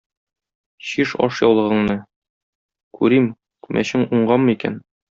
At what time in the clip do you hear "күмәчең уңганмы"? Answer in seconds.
3.67-4.61